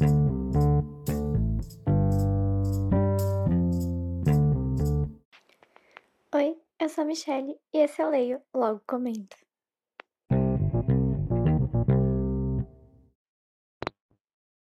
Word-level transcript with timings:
Oi, 0.00 0.08
eu 6.78 6.88
sou 6.88 7.04
a 7.04 7.06
Michelle 7.06 7.60
e 7.70 7.78
esse 7.78 8.00
eu 8.00 8.08
leio, 8.08 8.42
logo 8.54 8.80
comento. 8.86 9.36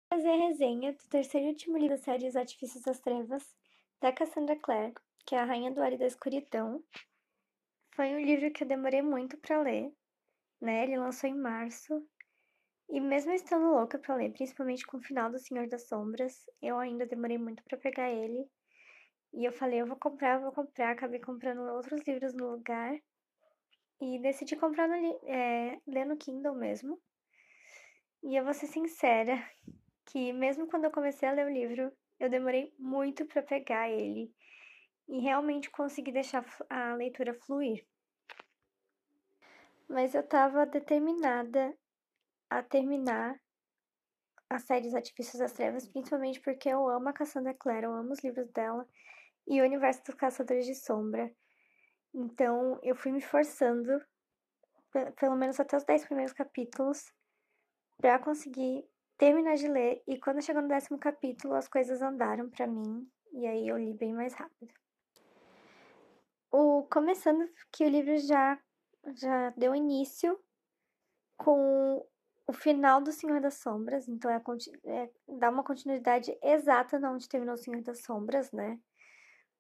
Fazer 0.08 0.28
a 0.30 0.48
resenha 0.48 0.94
do 0.94 1.08
terceiro 1.10 1.48
e 1.48 1.50
último 1.50 1.76
livro 1.76 1.98
da 1.98 2.02
série 2.02 2.26
Os 2.28 2.36
Artifícios 2.36 2.82
das 2.82 2.98
Trevas, 3.00 3.54
da 4.00 4.12
Cassandra 4.12 4.58
Clare, 4.58 4.94
que 5.26 5.34
é 5.34 5.38
a 5.38 5.44
Rainha 5.44 5.70
do 5.70 5.82
Ar 5.82 5.92
e 5.92 5.98
da 5.98 6.06
Escuridão. 6.06 6.82
Foi 7.94 8.14
um 8.14 8.20
livro 8.20 8.50
que 8.50 8.64
eu 8.64 8.68
demorei 8.68 9.02
muito 9.02 9.36
para 9.36 9.60
ler, 9.60 9.92
né? 10.62 10.84
Ele 10.84 10.96
lançou 10.96 11.28
em 11.28 11.34
março. 11.34 12.08
E 12.88 13.00
mesmo 13.00 13.32
estando 13.32 13.70
louca 13.70 13.98
para 13.98 14.14
ler, 14.14 14.32
principalmente 14.32 14.86
com 14.86 14.98
o 14.98 15.02
final 15.02 15.30
do 15.30 15.38
Senhor 15.38 15.66
das 15.68 15.88
Sombras, 15.88 16.44
eu 16.62 16.78
ainda 16.78 17.04
demorei 17.04 17.36
muito 17.36 17.62
para 17.64 17.76
pegar 17.76 18.10
ele. 18.10 18.48
E 19.32 19.44
eu 19.44 19.52
falei, 19.52 19.80
eu 19.80 19.86
vou 19.86 19.96
comprar, 19.96 20.36
eu 20.36 20.42
vou 20.42 20.52
comprar. 20.52 20.92
Acabei 20.92 21.20
comprando 21.20 21.60
outros 21.60 22.00
livros 22.06 22.32
no 22.32 22.52
lugar. 22.52 22.96
E 24.00 24.18
decidi 24.20 24.56
comprar 24.56 24.88
no, 24.88 24.94
é, 25.26 25.80
ler 25.86 26.04
no 26.04 26.16
Kindle 26.16 26.54
mesmo. 26.54 27.00
E 28.22 28.36
eu 28.36 28.44
vou 28.44 28.54
ser 28.54 28.66
sincera, 28.66 29.36
que 30.06 30.32
mesmo 30.32 30.66
quando 30.66 30.84
eu 30.84 30.90
comecei 30.90 31.28
a 31.28 31.32
ler 31.32 31.46
o 31.46 31.52
livro, 31.52 31.92
eu 32.18 32.30
demorei 32.30 32.74
muito 32.78 33.24
para 33.26 33.42
pegar 33.42 33.90
ele 33.90 34.32
e 35.08 35.20
realmente 35.20 35.70
consegui 35.70 36.10
deixar 36.10 36.44
a 36.68 36.94
leitura 36.94 37.34
fluir. 37.34 37.86
Mas 39.88 40.14
eu 40.14 40.22
estava 40.22 40.66
determinada 40.66 41.76
a 42.50 42.62
terminar 42.62 43.40
a 44.48 44.58
série 44.58 44.88
Os 44.88 44.94
Artifícios 44.94 45.38
das 45.38 45.52
Trevas, 45.52 45.88
principalmente 45.88 46.40
porque 46.40 46.68
eu 46.68 46.88
amo 46.88 47.08
a 47.08 47.12
Cassandra 47.12 47.54
Clare, 47.54 47.86
eu 47.86 47.92
amo 47.92 48.12
os 48.12 48.22
livros 48.22 48.48
dela 48.52 48.86
e 49.46 49.60
o 49.60 49.64
universo 49.64 50.02
dos 50.04 50.14
Caçadores 50.14 50.66
de 50.66 50.74
Sombra. 50.74 51.32
Então 52.14 52.78
eu 52.82 52.94
fui 52.94 53.12
me 53.12 53.20
forçando, 53.20 54.00
pelo 55.18 55.36
menos 55.36 55.58
até 55.58 55.76
os 55.76 55.84
dez 55.84 56.04
primeiros 56.04 56.32
capítulos, 56.32 57.12
para 57.98 58.18
conseguir 58.18 58.88
terminar 59.18 59.56
de 59.56 59.68
ler. 59.68 60.02
E 60.06 60.18
quando 60.18 60.42
chegou 60.42 60.62
no 60.62 60.68
décimo 60.68 60.98
capítulo, 60.98 61.54
as 61.54 61.68
coisas 61.68 62.00
andaram 62.00 62.48
para 62.48 62.66
mim 62.66 63.10
e 63.32 63.46
aí 63.46 63.68
eu 63.68 63.76
li 63.76 63.92
bem 63.92 64.14
mais 64.14 64.32
rápido. 64.34 64.72
O 66.50 66.84
começando 66.84 67.50
que 67.72 67.84
o 67.84 67.88
livro 67.88 68.16
já 68.18 68.58
já 69.14 69.50
deu 69.50 69.74
início 69.74 70.40
com 71.36 72.04
o 72.46 72.52
final 72.52 73.00
do 73.00 73.12
Senhor 73.12 73.40
das 73.40 73.54
Sombras, 73.54 74.08
então 74.08 74.30
é, 74.30 74.42
é 74.84 75.10
dá 75.38 75.50
uma 75.50 75.64
continuidade 75.64 76.36
exata 76.42 76.98
de 76.98 77.06
onde 77.06 77.28
terminou 77.28 77.54
o 77.54 77.58
Senhor 77.58 77.82
das 77.82 78.02
Sombras, 78.02 78.52
né? 78.52 78.78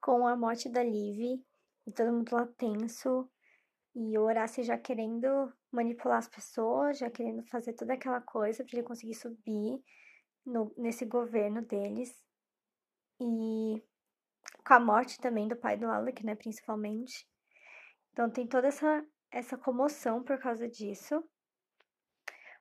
com 0.00 0.26
a 0.26 0.36
morte 0.36 0.68
da 0.68 0.84
Liv 0.84 1.42
e 1.86 1.92
todo 1.92 2.12
mundo 2.12 2.30
lá 2.32 2.46
tenso 2.56 3.28
e 3.94 4.16
o 4.16 4.22
Horácio 4.22 4.62
já 4.62 4.78
querendo 4.78 5.52
manipular 5.72 6.18
as 6.18 6.28
pessoas, 6.28 6.98
já 6.98 7.10
querendo 7.10 7.42
fazer 7.44 7.72
toda 7.72 7.94
aquela 7.94 8.20
coisa 8.20 8.62
para 8.62 8.78
ele 8.78 8.86
conseguir 8.86 9.14
subir 9.14 9.82
no, 10.44 10.72
nesse 10.76 11.04
governo 11.04 11.62
deles. 11.62 12.14
E 13.18 13.82
com 14.64 14.74
a 14.74 14.78
morte 14.78 15.18
também 15.18 15.48
do 15.48 15.56
pai 15.56 15.76
do 15.76 15.86
Alec, 15.86 16.24
né, 16.24 16.34
principalmente. 16.34 17.26
Então 18.12 18.30
tem 18.30 18.46
toda 18.46 18.68
essa, 18.68 19.04
essa 19.30 19.56
comoção 19.56 20.22
por 20.22 20.38
causa 20.38 20.68
disso. 20.68 21.24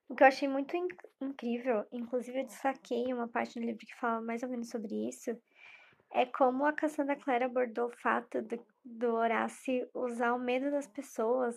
O 0.08 0.16
que 0.16 0.24
eu 0.24 0.28
achei 0.28 0.48
muito 0.48 0.76
in 0.76 0.88
incrível, 1.20 1.86
inclusive 1.92 2.40
eu 2.40 2.46
destaquei 2.46 3.12
uma 3.14 3.28
parte 3.28 3.60
do 3.60 3.66
livro 3.66 3.86
que 3.86 4.00
fala 4.00 4.22
mais 4.22 4.44
ou 4.44 4.50
menos 4.50 4.70
sobre 4.70 5.10
isso, 5.10 5.32
é 6.12 6.26
como 6.26 6.66
a 6.66 6.74
Cassandra 6.74 7.16
Clare 7.16 7.46
abordou 7.46 7.88
o 7.88 7.98
fato 7.98 8.42
do, 8.42 8.66
do 8.84 9.16
Horácio 9.16 9.90
usar 9.94 10.34
o 10.34 10.40
medo 10.40 10.70
das 10.72 10.88
pessoas 10.88 11.56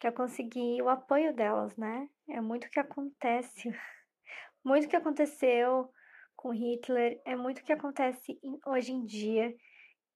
para 0.00 0.12
conseguir 0.12 0.82
o 0.82 0.88
apoio 0.88 1.34
delas, 1.34 1.76
né? 1.76 2.08
É 2.28 2.40
muito 2.40 2.66
o 2.66 2.70
que 2.70 2.80
acontece, 2.80 3.70
muito 4.64 4.88
que 4.88 4.96
aconteceu 4.96 5.90
com 6.36 6.50
Hitler, 6.50 7.20
é 7.24 7.34
muito 7.34 7.64
que 7.64 7.72
acontece 7.72 8.38
hoje 8.66 8.92
em 8.92 9.04
dia, 9.04 9.54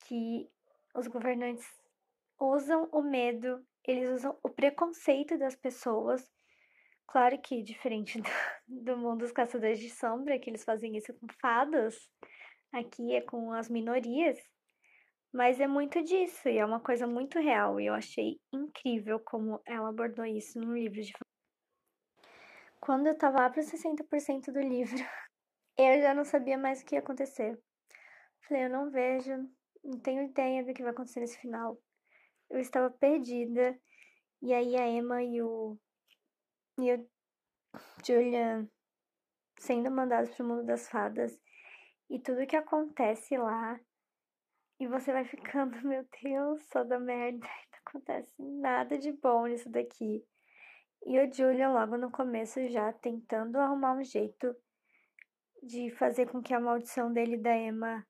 que 0.07 0.49
os 0.95 1.07
governantes 1.07 1.67
usam 2.39 2.89
o 2.93 3.03
medo, 3.03 3.65
eles 3.85 4.11
usam 4.11 4.39
o 4.43 4.49
preconceito 4.49 5.37
das 5.39 5.57
pessoas. 5.57 6.31
Claro 7.07 7.39
que 7.41 7.63
diferente 7.63 8.21
do, 8.69 8.85
do 8.85 8.97
mundo 8.97 9.21
dos 9.21 9.33
caçadores 9.33 9.79
de 9.79 9.91
sombra, 9.91 10.39
que 10.39 10.49
eles 10.49 10.65
fazem 10.65 10.97
isso 10.97 11.13
com 11.15 11.27
fadas, 11.41 11.97
aqui 12.73 13.15
é 13.15 13.21
com 13.21 13.53
as 13.53 13.69
minorias, 13.69 14.39
mas 15.33 15.61
é 15.61 15.67
muito 15.67 16.03
disso 16.03 16.49
e 16.49 16.59
é 16.59 16.65
uma 16.65 16.81
coisa 16.81 17.07
muito 17.07 17.39
real 17.39 17.81
e 17.81 17.87
eu 17.87 17.95
achei 17.95 18.39
incrível 18.53 19.19
como 19.21 19.61
ela 19.67 19.89
abordou 19.89 20.25
isso 20.25 20.59
no 20.59 20.75
livro 20.75 21.01
de 21.01 21.13
Quando 22.81 23.07
eu 23.07 23.17
tava 23.17 23.41
lá 23.41 23.51
para 23.51 23.63
60% 23.63 24.53
do 24.53 24.61
livro, 24.61 24.97
eu 25.79 26.01
já 26.01 26.15
não 26.15 26.25
sabia 26.25 26.59
mais 26.59 26.83
o 26.83 26.85
que 26.85 26.95
ia 26.95 27.01
acontecer. 27.01 27.59
Falei, 28.47 28.65
eu 28.65 28.71
não 28.71 28.91
vejo, 28.91 29.33
não 29.83 29.99
tenho 30.01 30.25
ideia 30.25 30.65
do 30.65 30.75
que 30.75 30.83
vai 30.83 30.93
acontecer 30.93 31.21
nesse 31.21 31.39
final. 31.39 31.81
Eu 32.51 32.61
estava 32.61 32.91
perdida. 32.91 33.79
E 34.43 34.53
aí 34.53 34.77
a 34.77 34.89
Emma 34.89 35.23
e 35.23 35.41
o 35.41 35.79
e 36.79 36.95
o 36.95 37.09
Julian 38.05 38.69
sendo 39.59 39.91
mandados 39.91 40.35
para 40.35 40.45
o 40.45 40.49
mundo 40.49 40.65
das 40.65 40.89
fadas 40.89 41.39
e 42.11 42.19
tudo 42.19 42.47
que 42.47 42.57
acontece 42.57 43.37
lá. 43.37 43.79
E 44.79 44.87
você 44.87 45.13
vai 45.13 45.25
ficando, 45.25 45.81
meu 45.87 46.07
Deus, 46.23 46.65
só 46.73 46.85
da 46.85 46.99
merda. 46.99 47.47
Não 47.73 47.79
acontece 47.99 48.35
nada 48.43 48.99
de 48.99 49.13
bom 49.13 49.47
nisso 49.47 49.69
daqui. 49.69 50.25
E 51.05 51.19
o 51.19 51.33
Julian, 51.33 51.73
logo 51.73 51.97
no 51.97 52.11
começo, 52.11 52.67
já 52.69 52.93
tentando 52.93 53.59
arrumar 53.59 53.95
um 53.95 54.05
jeito 54.05 54.55
de 55.63 55.91
fazer 55.91 56.31
com 56.31 56.43
que 56.43 56.55
a 56.55 56.61
maldição 56.61 57.13
dele 57.13 57.37
da 57.37 57.57
Emma, 57.57 58.07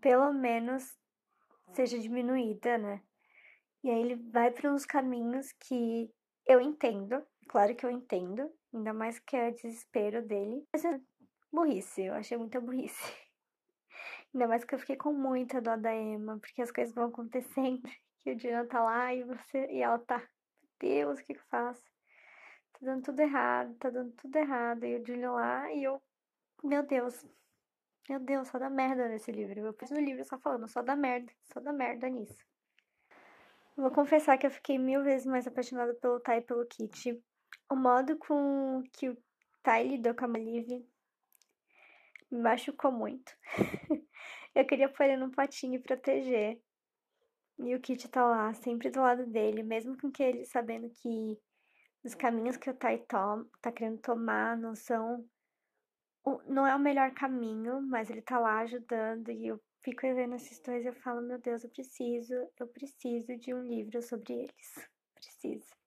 pelo 0.00 0.32
menos, 0.32 0.96
seja 1.72 1.98
diminuída, 1.98 2.78
né? 2.78 3.02
E 3.82 3.90
aí 3.90 4.00
ele 4.00 4.16
vai 4.30 4.50
para 4.50 4.72
uns 4.72 4.84
caminhos 4.84 5.52
que 5.52 6.10
eu 6.46 6.60
entendo, 6.60 7.22
claro 7.48 7.74
que 7.74 7.84
eu 7.84 7.90
entendo, 7.90 8.50
ainda 8.72 8.92
mais 8.92 9.18
que 9.18 9.36
é 9.36 9.48
o 9.48 9.54
desespero 9.54 10.26
dele. 10.26 10.66
Mas 10.72 10.84
é 10.84 11.00
burrice, 11.52 12.04
eu 12.04 12.14
achei 12.14 12.36
muita 12.36 12.60
burrice. 12.60 13.02
Ainda 14.34 14.48
mais 14.48 14.64
que 14.64 14.74
eu 14.74 14.78
fiquei 14.78 14.96
com 14.96 15.12
muita 15.12 15.60
dó 15.60 15.76
da 15.76 15.94
Emma, 15.94 16.38
porque 16.38 16.60
as 16.60 16.70
coisas 16.70 16.94
vão 16.94 17.06
acontecendo, 17.06 17.82
que 18.20 18.32
o 18.32 18.36
Dina 18.36 18.66
tá 18.66 18.82
lá 18.82 19.14
e 19.14 19.24
você 19.24 19.66
e 19.70 19.82
ela 19.82 19.98
tá, 19.98 20.18
meu 20.18 20.70
Deus, 20.78 21.18
o 21.18 21.24
que 21.24 21.32
que 21.32 21.40
eu 21.40 21.44
faço? 21.48 21.82
Tá 22.72 22.78
dando 22.82 23.02
tudo 23.02 23.20
errado, 23.20 23.74
tá 23.76 23.88
dando 23.88 24.12
tudo 24.12 24.36
errado. 24.36 24.84
E 24.84 24.98
o 24.98 25.06
Julian 25.06 25.32
lá 25.32 25.72
e 25.72 25.84
eu, 25.84 26.02
meu 26.62 26.82
Deus, 26.82 27.24
meu 28.08 28.20
Deus, 28.20 28.48
só 28.48 28.58
dá 28.58 28.68
merda 28.68 29.08
nesse 29.08 29.32
livro. 29.32 29.58
Eu 29.58 29.72
fiz 29.72 29.90
no 29.90 30.00
livro 30.00 30.22
só 30.24 30.38
falando, 30.38 30.68
só 30.68 30.82
dá 30.82 30.94
merda, 30.94 31.32
só 31.52 31.60
dá 31.60 31.72
merda 31.72 32.08
nisso. 32.08 32.44
Vou 33.76 33.90
confessar 33.90 34.38
que 34.38 34.46
eu 34.46 34.50
fiquei 34.50 34.78
mil 34.78 35.02
vezes 35.02 35.26
mais 35.26 35.46
apaixonada 35.46 35.94
pelo 35.94 36.20
Tai 36.20 36.38
e 36.38 36.42
pelo 36.42 36.66
Kit. 36.66 37.22
O 37.68 37.74
modo 37.74 38.16
com 38.16 38.82
que 38.92 39.08
o 39.08 39.16
Tai 39.62 39.86
lidou 39.86 40.14
com 40.14 40.24
a 40.24 40.28
Malive 40.28 40.86
me 42.30 42.38
machucou 42.38 42.92
muito. 42.92 43.32
eu 44.54 44.64
queria 44.64 44.88
pôr 44.88 45.04
ele 45.04 45.16
num 45.16 45.30
potinho 45.30 45.74
e 45.74 45.82
proteger. 45.82 46.60
E 47.58 47.74
o 47.74 47.80
Kit 47.80 48.08
tá 48.08 48.24
lá, 48.24 48.52
sempre 48.54 48.90
do 48.90 49.00
lado 49.00 49.26
dele, 49.26 49.62
mesmo 49.62 49.96
com 49.98 50.10
que 50.10 50.22
ele 50.22 50.44
sabendo 50.44 50.88
que 50.90 51.38
os 52.04 52.14
caminhos 52.14 52.56
que 52.56 52.70
o 52.70 52.74
Tai 52.74 52.98
tom, 52.98 53.44
tá 53.60 53.72
querendo 53.72 53.98
tomar 53.98 54.56
não 54.56 54.76
são. 54.76 55.28
Não 56.46 56.66
é 56.66 56.74
o 56.74 56.78
melhor 56.78 57.12
caminho, 57.14 57.80
mas 57.80 58.10
ele 58.10 58.22
tá 58.22 58.38
lá 58.38 58.58
ajudando 58.60 59.30
e 59.30 59.46
eu 59.46 59.60
fico 59.82 60.02
vendo 60.02 60.34
esses 60.34 60.60
dois 60.60 60.84
e 60.84 60.88
eu 60.88 60.94
falo, 60.94 61.22
meu 61.22 61.38
Deus, 61.38 61.64
eu 61.64 61.70
preciso, 61.70 62.34
eu 62.58 62.66
preciso 62.68 63.36
de 63.36 63.54
um 63.54 63.62
livro 63.62 64.02
sobre 64.02 64.34
eles. 64.34 64.88
Preciso. 65.14 65.85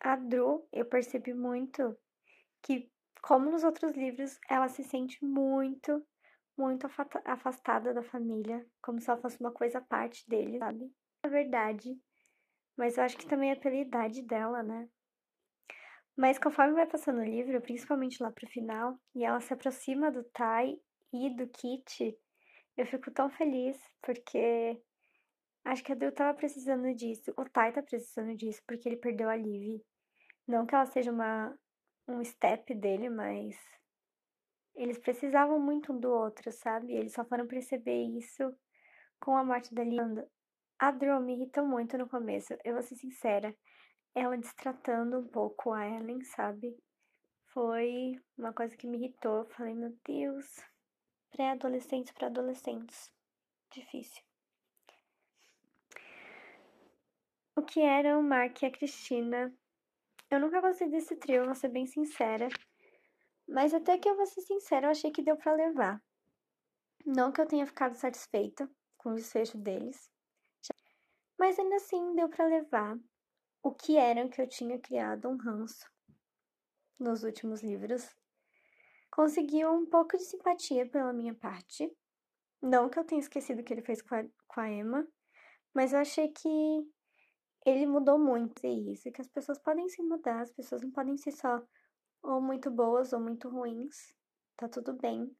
A 0.00 0.16
Drew, 0.16 0.68
eu 0.72 0.84
percebi 0.84 1.34
muito 1.34 1.96
que 2.62 2.90
como 3.22 3.50
nos 3.50 3.64
outros 3.64 3.92
livros, 3.92 4.38
ela 4.48 4.68
se 4.68 4.84
sente 4.84 5.24
muito, 5.24 6.06
muito 6.56 6.86
afastada 7.24 7.92
da 7.92 8.02
família, 8.02 8.64
como 8.80 9.00
se 9.00 9.10
ela 9.10 9.20
fosse 9.20 9.40
uma 9.40 9.50
coisa 9.50 9.78
à 9.78 9.82
parte 9.82 10.28
dele, 10.28 10.58
sabe? 10.58 10.92
É 11.24 11.28
verdade. 11.28 11.98
Mas 12.76 12.96
eu 12.96 13.04
acho 13.04 13.16
que 13.16 13.26
também 13.26 13.50
é 13.50 13.56
pela 13.56 13.74
idade 13.74 14.22
dela, 14.22 14.62
né? 14.62 14.88
Mas 16.16 16.38
conforme 16.38 16.74
vai 16.74 16.86
passando 16.86 17.18
o 17.18 17.24
livro, 17.24 17.60
principalmente 17.60 18.22
lá 18.22 18.30
pro 18.30 18.46
final, 18.46 18.96
e 19.14 19.24
ela 19.24 19.40
se 19.40 19.52
aproxima 19.52 20.10
do 20.10 20.22
Tai 20.24 20.78
e 21.12 21.30
do 21.36 21.48
Kit, 21.48 22.16
eu 22.76 22.86
fico 22.86 23.10
tão 23.10 23.28
feliz, 23.28 23.76
porque 24.02 24.80
acho 25.66 25.84
que 25.84 25.92
a 25.92 25.94
Drew 25.94 26.12
tava 26.12 26.36
precisando 26.36 26.94
disso. 26.94 27.32
O 27.36 27.44
Tai 27.44 27.72
tá 27.72 27.82
precisando 27.82 28.34
disso, 28.36 28.62
porque 28.66 28.88
ele 28.88 28.96
perdeu 28.96 29.28
a 29.30 29.36
Liv. 29.36 29.82
Não 30.48 30.66
que 30.66 30.74
ela 30.74 30.86
seja 30.86 31.12
uma 31.12 31.56
um 32.08 32.24
step 32.24 32.74
dele, 32.74 33.10
mas 33.10 33.56
Eles 34.76 34.98
precisavam 34.98 35.58
muito 35.58 35.92
um 35.92 35.98
do 35.98 36.10
outro, 36.10 36.52
sabe? 36.52 36.92
Eles 36.94 37.12
só 37.12 37.24
foram 37.24 37.46
perceber 37.48 38.02
isso 38.16 38.54
com 39.20 39.36
a 39.36 39.44
morte 39.44 39.74
da 39.74 39.82
Lianda. 39.84 40.30
A 40.78 40.90
Drew 40.92 41.20
me 41.20 41.34
irritou 41.34 41.66
muito 41.66 41.98
no 41.98 42.08
começo, 42.08 42.56
eu 42.64 42.74
vou 42.74 42.82
ser 42.82 42.96
sincera. 42.96 43.56
Ela 44.14 44.36
destratando 44.38 45.18
um 45.20 45.28
pouco 45.28 45.72
a 45.72 45.86
Ellen, 45.86 46.22
sabe? 46.24 46.76
Foi 47.54 48.14
uma 48.38 48.52
coisa 48.52 48.76
que 48.76 48.86
me 48.86 48.98
irritou. 48.98 49.38
Eu 49.40 49.46
falei, 49.46 49.74
meu 49.74 49.96
Deus, 50.04 50.46
pré-adolescentes 51.30 52.12
para 52.12 52.28
adolescentes. 52.28 53.12
Difícil. 53.72 54.25
O 57.58 57.62
que 57.62 57.80
era 57.80 58.18
o 58.18 58.22
Mark 58.22 58.62
e 58.62 58.66
a 58.66 58.70
Cristina? 58.70 59.50
Eu 60.30 60.38
nunca 60.38 60.60
gostei 60.60 60.90
desse 60.90 61.16
trio, 61.16 61.46
vou 61.46 61.54
ser 61.54 61.70
bem 61.70 61.86
sincera. 61.86 62.48
Mas 63.48 63.72
até 63.72 63.96
que 63.96 64.06
eu 64.06 64.14
vou 64.14 64.26
ser 64.26 64.42
sincera, 64.42 64.86
eu 64.86 64.90
achei 64.90 65.10
que 65.10 65.22
deu 65.22 65.38
para 65.38 65.54
levar. 65.54 66.04
Não 67.06 67.32
que 67.32 67.40
eu 67.40 67.46
tenha 67.46 67.66
ficado 67.66 67.94
satisfeita 67.94 68.70
com 68.98 69.12
o 69.12 69.14
desfecho 69.14 69.56
deles. 69.56 70.10
Mas 71.38 71.58
ainda 71.58 71.76
assim 71.76 72.14
deu 72.14 72.28
para 72.28 72.44
levar 72.44 72.98
o 73.62 73.72
que 73.72 73.96
era 73.96 74.28
que 74.28 74.42
eu 74.42 74.46
tinha 74.46 74.78
criado 74.78 75.26
um 75.26 75.38
ranço 75.38 75.90
nos 76.98 77.24
últimos 77.24 77.62
livros. 77.62 78.14
Conseguiu 79.10 79.72
um 79.72 79.86
pouco 79.86 80.18
de 80.18 80.24
simpatia 80.24 80.86
pela 80.86 81.10
minha 81.10 81.34
parte. 81.34 81.90
Não 82.60 82.90
que 82.90 82.98
eu 82.98 83.04
tenha 83.04 83.20
esquecido 83.20 83.60
o 83.60 83.64
que 83.64 83.72
ele 83.72 83.82
fez 83.82 84.02
com 84.02 84.14
a, 84.14 84.24
com 84.46 84.60
a 84.60 84.70
Emma, 84.70 85.08
mas 85.72 85.94
eu 85.94 86.00
achei 86.00 86.28
que 86.28 86.86
ele 87.66 87.84
mudou 87.84 88.16
muito 88.16 88.64
e 88.64 88.92
isso, 88.92 89.10
que 89.10 89.20
as 89.20 89.28
pessoas 89.28 89.58
podem 89.58 89.88
se 89.88 90.00
mudar, 90.00 90.40
as 90.40 90.52
pessoas 90.52 90.82
não 90.82 90.90
podem 90.92 91.16
ser 91.18 91.32
só 91.32 91.60
ou 92.22 92.40
muito 92.40 92.70
boas 92.70 93.12
ou 93.12 93.20
muito 93.20 93.48
ruins. 93.48 94.14
Tá 94.56 94.68
tudo 94.68 94.92
bem. 94.94 95.36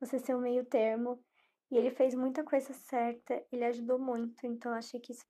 Você 0.00 0.18
ser 0.18 0.34
um 0.34 0.40
meio 0.40 0.64
termo. 0.64 1.22
E 1.70 1.76
ele 1.76 1.90
fez 1.90 2.14
muita 2.14 2.44
coisa 2.44 2.72
certa, 2.72 3.44
ele 3.50 3.64
ajudou 3.64 3.98
muito, 3.98 4.46
então 4.46 4.72
achei 4.72 5.00
que 5.00 5.12
isso. 5.12 5.24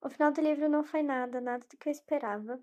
O 0.00 0.08
final 0.08 0.32
do 0.32 0.40
livro 0.40 0.68
não 0.68 0.82
foi 0.82 1.02
nada, 1.02 1.40
nada 1.40 1.64
do 1.68 1.76
que 1.76 1.88
eu 1.88 1.92
esperava. 1.92 2.60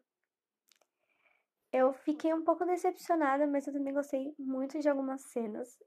Eu 1.72 1.94
fiquei 1.94 2.34
um 2.34 2.44
pouco 2.44 2.66
decepcionada, 2.66 3.48
mas 3.48 3.66
eu 3.66 3.74
também 3.74 3.94
gostei 3.94 4.36
muito 4.38 4.80
de 4.80 4.90
algumas 4.90 5.22
cenas. 5.32 5.80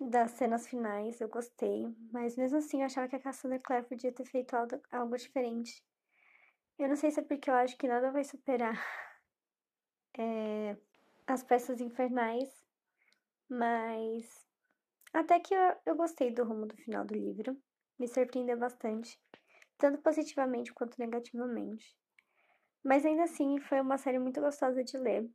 Das 0.00 0.32
cenas 0.32 0.66
finais, 0.66 1.20
eu 1.20 1.28
gostei. 1.28 1.94
Mas 2.12 2.36
mesmo 2.36 2.58
assim, 2.58 2.80
eu 2.80 2.86
achava 2.86 3.08
que 3.08 3.16
a 3.16 3.20
Cassandra 3.20 3.58
Clare 3.58 3.86
podia 3.86 4.12
ter 4.12 4.24
feito 4.24 4.54
algo, 4.54 4.80
algo 4.90 5.16
diferente. 5.16 5.82
Eu 6.78 6.88
não 6.88 6.96
sei 6.96 7.10
se 7.10 7.20
é 7.20 7.22
porque 7.22 7.48
eu 7.50 7.54
acho 7.54 7.76
que 7.76 7.86
nada 7.86 8.10
vai 8.10 8.24
superar 8.24 8.74
é, 10.18 10.76
as 11.26 11.42
peças 11.42 11.80
infernais, 11.80 12.48
mas 13.48 14.46
até 15.12 15.38
que 15.38 15.54
eu, 15.54 15.76
eu 15.86 15.94
gostei 15.94 16.32
do 16.32 16.44
rumo 16.44 16.66
do 16.66 16.76
final 16.76 17.04
do 17.04 17.14
livro, 17.14 17.56
me 17.98 18.08
surpreendeu 18.08 18.58
bastante, 18.58 19.20
tanto 19.78 20.00
positivamente 20.02 20.72
quanto 20.72 20.98
negativamente. 20.98 21.96
Mas 22.82 23.06
ainda 23.06 23.24
assim, 23.24 23.60
foi 23.60 23.80
uma 23.80 23.98
série 23.98 24.18
muito 24.18 24.40
gostosa 24.40 24.82
de 24.82 24.96
ler. 24.96 25.30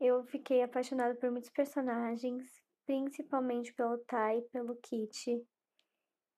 Eu 0.00 0.22
fiquei 0.24 0.62
apaixonada 0.62 1.14
por 1.16 1.30
muitos 1.30 1.50
personagens, 1.50 2.44
principalmente 2.86 3.74
pelo 3.74 3.98
Tai 3.98 4.38
e 4.38 4.42
pelo 4.42 4.76
Kit. 4.76 5.44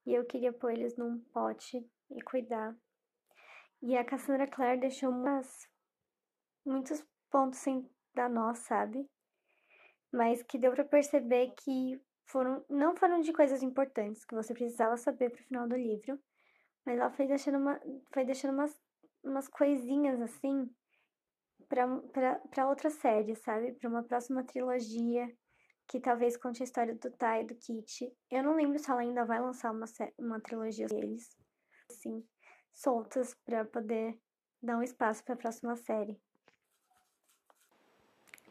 E 0.07 0.15
eu 0.15 0.25
queria 0.25 0.53
pôr 0.53 0.73
eles 0.73 0.97
num 0.97 1.21
pote 1.33 1.87
e 2.11 2.23
cuidar. 2.23 2.75
E 3.83 3.97
a 3.97 4.05
Cassandra 4.05 4.49
Clare 4.49 4.81
deixou 4.81 5.11
umas, 5.11 5.69
muitos 6.65 7.07
pontos 7.31 7.59
sem 7.61 7.89
dar 8.15 8.29
nó, 8.29 8.55
sabe? 8.55 9.09
Mas 10.11 10.43
que 10.43 10.59
deu 10.59 10.73
para 10.73 10.85
perceber 10.85 11.53
que 11.59 12.01
foram 12.25 12.65
não 12.69 12.97
foram 12.97 13.21
de 13.21 13.33
coisas 13.33 13.63
importantes 13.63 14.25
que 14.25 14.35
você 14.35 14.53
precisava 14.53 14.97
saber 14.97 15.31
pro 15.31 15.45
final 15.45 15.69
do 15.69 15.77
livro, 15.77 16.19
mas 16.85 16.99
ela 16.99 17.11
foi 17.11 17.27
deixando 17.27 17.59
uma 17.59 17.81
foi 18.13 18.25
deixando 18.25 18.55
umas 18.55 18.77
umas 19.23 19.47
coisinhas 19.49 20.21
assim 20.21 20.69
para 21.69 22.69
outra 22.69 22.89
série, 22.89 23.35
sabe? 23.37 23.73
Para 23.75 23.89
uma 23.89 24.03
próxima 24.03 24.43
trilogia 24.43 25.31
que 25.89 25.99
talvez 25.99 26.37
conte 26.37 26.63
a 26.63 26.65
história 26.65 26.95
do 26.95 27.11
Tai 27.11 27.43
e 27.43 27.47
do 27.47 27.55
Kit. 27.55 28.13
Eu 28.31 28.43
não 28.43 28.55
lembro 28.55 28.79
se 28.79 28.91
ela 28.91 29.01
ainda 29.01 29.25
vai 29.25 29.41
lançar 29.41 29.73
uma, 29.73 29.87
uma 30.19 30.39
trilogia 30.39 30.87
deles, 30.87 31.35
assim, 31.91 32.23
soltas 32.71 33.35
para 33.47 33.65
poder 33.65 34.17
dar 34.63 34.77
um 34.77 34.83
espaço 34.83 35.25
para 35.25 35.35
a 35.35 35.39
próxima 35.39 35.75
série. 35.77 36.21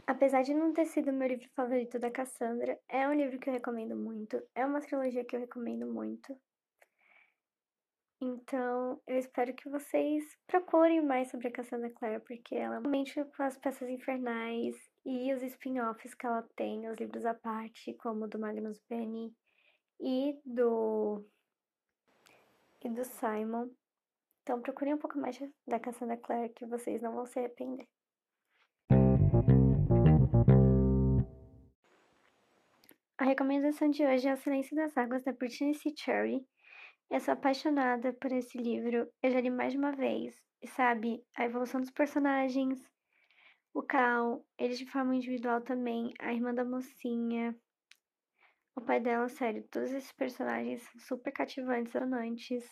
Apesar 0.07 0.41
de 0.41 0.53
não 0.53 0.73
ter 0.73 0.85
sido 0.85 1.13
meu 1.13 1.27
livro 1.27 1.47
favorito 1.53 1.99
da 1.99 2.09
Cassandra, 2.09 2.79
é 2.89 3.07
um 3.07 3.13
livro 3.13 3.37
que 3.37 3.49
eu 3.49 3.53
recomendo 3.53 3.95
muito, 3.95 4.41
é 4.55 4.65
uma 4.65 4.81
trilogia 4.81 5.23
que 5.23 5.35
eu 5.35 5.39
recomendo 5.39 5.85
muito. 5.85 6.35
Então, 8.19 8.99
eu 9.05 9.19
espero 9.19 9.53
que 9.53 9.69
vocês 9.69 10.23
procurem 10.47 11.05
mais 11.05 11.29
sobre 11.29 11.49
a 11.49 11.51
Cassandra 11.51 11.91
Clare, 11.91 12.19
porque 12.21 12.55
ela 12.55 12.79
realmente 12.79 13.23
com 13.23 13.43
as 13.43 13.55
peças 13.57 13.87
infernais 13.87 14.75
e 15.05 15.31
os 15.33 15.43
spin-offs 15.43 16.15
que 16.15 16.25
ela 16.25 16.41
tem, 16.55 16.89
os 16.89 16.97
livros 16.97 17.25
à 17.25 17.35
parte, 17.35 17.93
como 17.93 18.27
do 18.27 18.39
Magnus 18.39 18.81
Benny 18.89 19.31
e 19.99 20.35
do 20.43 21.23
e 22.83 22.89
do 22.89 23.03
Simon. 23.03 23.69
Então, 24.41 24.61
procurem 24.61 24.95
um 24.95 24.97
pouco 24.97 25.19
mais 25.19 25.37
da 25.67 25.79
Cassandra 25.79 26.17
Clare 26.17 26.49
que 26.49 26.65
vocês 26.65 27.01
não 27.03 27.13
vão 27.13 27.27
se 27.27 27.37
arrepender. 27.37 27.87
A 33.19 33.25
recomendação 33.25 33.91
de 33.91 34.03
hoje 34.03 34.27
é 34.27 34.33
O 34.33 34.37
Silêncio 34.37 34.75
das 34.75 34.97
Águas, 34.97 35.23
da 35.23 35.33
Brittany 35.33 35.75
C. 35.75 35.93
Cherry. 35.95 36.43
Eu 37.09 37.21
sou 37.21 37.33
apaixonada 37.33 38.11
por 38.11 38.33
esse 38.33 38.57
livro, 38.57 39.09
eu 39.23 39.31
já 39.31 39.39
li 39.39 39.49
mais 39.49 39.71
de 39.71 39.79
uma 39.79 39.93
vez. 39.93 40.35
E 40.61 40.67
sabe, 40.67 41.23
a 41.37 41.45
evolução 41.45 41.79
dos 41.79 41.89
personagens, 41.89 42.85
o 43.73 43.81
Cal, 43.81 44.45
eles 44.57 44.77
de 44.77 44.85
forma 44.91 45.15
individual 45.15 45.61
também, 45.61 46.13
a 46.19 46.33
irmã 46.33 46.53
da 46.53 46.65
mocinha, 46.65 47.57
o 48.75 48.81
pai 48.81 48.99
dela, 48.99 49.29
sério, 49.29 49.65
todos 49.71 49.93
esses 49.93 50.11
personagens 50.11 50.81
são 50.81 50.99
super 50.99 51.31
cativantes, 51.31 51.93
sonantes. 51.93 52.65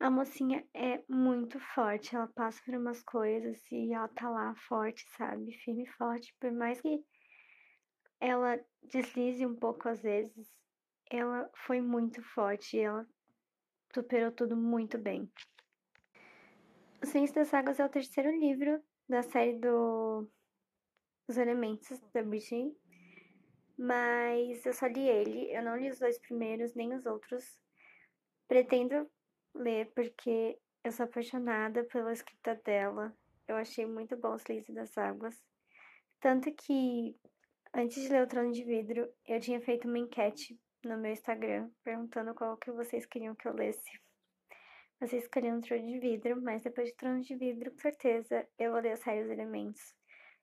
A 0.00 0.10
mocinha 0.10 0.66
é 0.72 1.02
muito 1.06 1.60
forte, 1.60 2.16
ela 2.16 2.28
passa 2.28 2.62
por 2.64 2.74
umas 2.74 3.02
coisas 3.02 3.60
e 3.70 3.92
ela 3.92 4.08
tá 4.08 4.30
lá 4.30 4.54
forte, 4.66 5.04
sabe? 5.10 5.52
Firme 5.58 5.82
e 5.84 5.92
forte, 5.92 6.34
por 6.40 6.50
mais 6.52 6.80
que 6.80 7.04
ela 8.18 8.58
deslize 8.82 9.44
um 9.44 9.54
pouco 9.54 9.90
às 9.90 10.00
vezes, 10.00 10.48
ela 11.10 11.50
foi 11.66 11.82
muito 11.82 12.22
forte 12.22 12.78
ela 12.78 13.06
superou 13.96 14.30
tudo 14.30 14.54
muito 14.54 14.98
bem. 14.98 15.30
O 17.02 17.06
Silêncio 17.06 17.34
das 17.34 17.54
Águas 17.54 17.80
é 17.80 17.84
o 17.84 17.88
terceiro 17.88 18.30
livro 18.30 18.82
da 19.08 19.22
série 19.22 19.58
do 19.58 20.28
Os 21.26 21.38
Elementos 21.38 21.98
da 22.12 22.22
Britney, 22.22 22.76
mas 23.78 24.66
eu 24.66 24.74
só 24.74 24.86
li 24.86 25.08
ele, 25.08 25.50
eu 25.50 25.62
não 25.62 25.78
li 25.78 25.88
os 25.88 25.98
dois 25.98 26.18
primeiros 26.18 26.74
nem 26.74 26.94
os 26.94 27.06
outros. 27.06 27.58
Pretendo 28.46 29.10
ler 29.54 29.90
porque 29.94 30.58
eu 30.84 30.92
sou 30.92 31.04
apaixonada 31.04 31.84
pela 31.84 32.12
escrita 32.12 32.54
dela. 32.56 33.16
Eu 33.48 33.56
achei 33.56 33.86
muito 33.86 34.14
bom 34.14 34.34
o 34.34 34.38
Silêncio 34.38 34.74
das 34.74 34.96
Águas. 34.98 35.42
Tanto 36.20 36.52
que 36.52 37.16
Antes 37.78 38.02
de 38.02 38.08
ler 38.08 38.22
o 38.22 38.26
Trono 38.26 38.52
de 38.52 38.64
Vidro, 38.64 39.06
eu 39.26 39.38
tinha 39.38 39.60
feito 39.60 39.86
uma 39.86 39.98
enquete 39.98 40.58
no 40.86 40.96
meu 40.96 41.12
Instagram 41.12 41.68
perguntando 41.82 42.34
qual 42.34 42.56
que 42.56 42.70
vocês 42.70 43.04
queriam 43.04 43.34
que 43.34 43.48
eu 43.48 43.54
lesse. 43.54 43.90
Vocês 45.00 45.24
escolheram 45.24 45.58
o 45.58 45.60
Trono 45.60 45.86
de 45.86 45.98
Vidro, 45.98 46.40
mas 46.40 46.62
depois 46.62 46.88
de 46.88 46.96
Trono 46.96 47.20
de 47.20 47.34
Vidro, 47.34 47.70
com 47.70 47.78
certeza, 47.78 48.46
eu 48.58 48.72
vou 48.72 48.80
ler 48.80 48.94
Os 48.94 49.06
Elementos. 49.06 49.94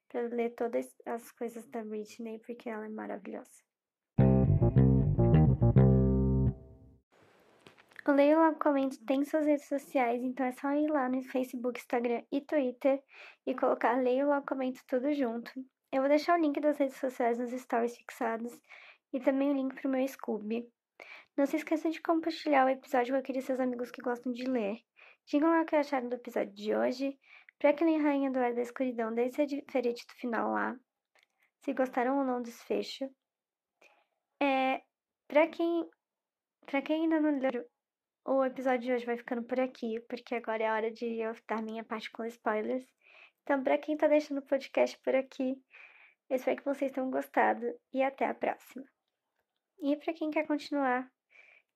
Pra 0.08 0.20
ler 0.20 0.50
todas 0.50 0.94
as 1.06 1.32
coisas 1.32 1.66
da 1.66 1.82
Britney, 1.82 2.38
porque 2.38 2.70
ela 2.70 2.86
é 2.86 2.88
maravilhosa. 2.88 3.64
O 8.06 8.12
Leio 8.12 8.38
Logo 8.38 8.58
Comento 8.58 9.02
tem 9.06 9.24
suas 9.24 9.46
redes 9.46 9.66
sociais, 9.66 10.22
então 10.22 10.46
é 10.46 10.52
só 10.52 10.72
ir 10.72 10.88
lá 10.88 11.08
no 11.08 11.22
Facebook, 11.22 11.80
Instagram 11.80 12.22
e 12.30 12.42
Twitter 12.42 13.02
e 13.46 13.54
colocar 13.54 14.00
Leio 14.00 14.28
Logo 14.28 14.46
Comento 14.46 14.82
tudo 14.86 15.12
junto. 15.14 15.50
Eu 15.90 16.02
vou 16.02 16.08
deixar 16.08 16.38
o 16.38 16.40
link 16.40 16.60
das 16.60 16.76
redes 16.76 16.96
sociais 16.98 17.38
nos 17.38 17.50
stories 17.50 17.96
fixados 17.96 18.52
e 19.14 19.20
também 19.20 19.50
o 19.50 19.54
link 19.54 19.74
para 19.74 19.88
o 19.88 19.90
meu 19.92 20.06
Scooby. 20.06 20.68
Não 21.36 21.46
se 21.46 21.56
esqueça 21.56 21.88
de 21.88 22.02
compartilhar 22.02 22.66
o 22.66 22.68
episódio 22.68 23.14
com 23.14 23.20
aqueles 23.20 23.44
seus 23.44 23.60
amigos 23.60 23.92
que 23.92 24.02
gostam 24.02 24.32
de 24.32 24.44
ler. 24.44 24.80
Digam 25.24 25.50
lá 25.50 25.62
o 25.62 25.64
que 25.64 25.76
acharam 25.76 26.08
do 26.08 26.16
episódio 26.16 26.52
de 26.52 26.74
hoje. 26.74 27.16
Pra 27.58 27.70
aquele 27.70 27.96
Rainha 27.96 28.30
do 28.30 28.40
Ar 28.40 28.52
da 28.52 28.60
Escuridão, 28.60 29.14
deixe 29.14 29.46
seu 29.46 29.62
veredito 29.72 30.12
final 30.16 30.52
lá. 30.52 30.76
Se 31.60 31.72
gostaram 31.72 32.18
ou 32.18 32.24
não 32.24 32.42
do 32.42 32.46
desfecho. 32.46 33.08
É, 34.42 34.82
pra 35.28 35.46
quem, 35.46 35.88
pra 36.66 36.82
quem 36.82 37.02
ainda 37.04 37.20
não 37.20 37.38
leu, 37.38 37.64
o 38.26 38.44
episódio 38.44 38.80
de 38.80 38.92
hoje 38.92 39.06
vai 39.06 39.16
ficando 39.16 39.44
por 39.44 39.60
aqui, 39.60 40.00
porque 40.08 40.34
agora 40.34 40.64
é 40.64 40.72
hora 40.72 40.90
de 40.90 41.20
eu 41.20 41.32
dar 41.48 41.62
minha 41.62 41.84
parte 41.84 42.10
com 42.10 42.24
spoilers. 42.24 42.84
Então, 43.42 43.62
pra 43.62 43.78
quem 43.78 43.96
tá 43.96 44.08
deixando 44.08 44.38
o 44.38 44.46
podcast 44.46 44.98
por 45.04 45.14
aqui, 45.14 45.56
Eu 46.28 46.36
espero 46.36 46.56
que 46.56 46.64
vocês 46.64 46.90
tenham 46.90 47.10
gostado 47.10 47.64
e 47.92 48.02
até 48.02 48.26
a 48.26 48.34
próxima. 48.34 48.93
E 49.86 49.94
para 49.96 50.14
quem 50.14 50.30
quer 50.30 50.46
continuar 50.46 51.12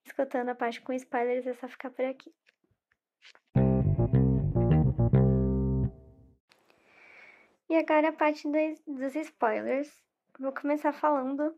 escutando 0.03 0.49
a 0.49 0.55
parte 0.55 0.81
com 0.81 0.95
spoilers, 0.95 1.47
é 1.47 1.53
só 1.53 1.69
ficar 1.69 1.91
por 1.91 2.07
aqui. 2.07 2.35
E 7.69 7.77
agora 7.77 8.09
a 8.09 8.13
parte 8.13 8.49
dos, 8.51 8.81
dos 8.87 9.15
spoilers. 9.15 9.93
Vou 10.41 10.55
começar 10.55 10.95
falando 10.95 11.55